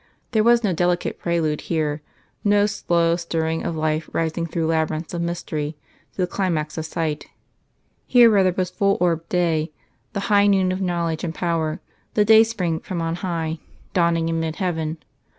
There 0.31 0.43
was 0.43 0.63
no 0.63 0.73
delicate 0.73 1.19
prelude 1.19 1.61
here, 1.61 2.01
no 2.43 2.65
slow 2.65 3.15
stirring 3.17 3.61
of 3.63 3.75
life 3.75 4.09
rising 4.11 4.47
through 4.47 4.65
labyrinths 4.65 5.13
of 5.13 5.21
mystery 5.21 5.77
to 6.13 6.17
the 6.21 6.25
climax 6.25 6.75
of 6.75 6.87
sight 6.87 7.27
here 8.07 8.27
rather 8.27 8.51
was 8.51 8.71
full 8.71 8.97
orbed 8.99 9.29
day, 9.29 9.71
the 10.13 10.21
high 10.21 10.47
noon 10.47 10.71
of 10.71 10.81
knowledge 10.81 11.23
and 11.23 11.35
power, 11.35 11.81
the 12.15 12.25
dayspring 12.25 12.79
from 12.79 12.99
on 12.99 13.17
high, 13.17 13.59
dawning 13.93 14.27
in 14.27 14.39
mid 14.39 14.55
heaven. 14.55 14.97